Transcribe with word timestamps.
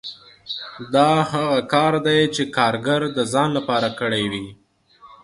دا 0.93 1.09
هغه 1.31 1.59
کار 1.73 1.93
دی 2.05 2.19
چې 2.35 2.43
کارګر 2.57 3.01
د 3.17 3.19
ځان 3.33 3.49
لپاره 3.57 3.87
کړی 3.99 4.23
وي 4.31 4.45